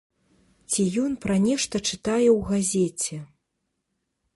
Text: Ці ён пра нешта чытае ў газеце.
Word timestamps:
Ці 0.71 0.81
ён 1.03 1.11
пра 1.27 1.35
нешта 1.45 1.75
чытае 1.89 2.29
ў 2.37 2.39
газеце. 2.51 3.17